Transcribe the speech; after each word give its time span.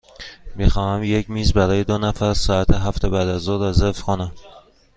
می 0.55 0.69
خواهم 0.69 1.03
یک 1.03 1.29
میز 1.29 1.53
برای 1.53 1.83
دو 1.83 1.97
نفر 1.97 2.33
ساعت 2.33 2.71
هفت 2.71 3.05
بعدازظهر 3.05 3.69
رزرو 3.69 3.91
کنم. 3.93 4.31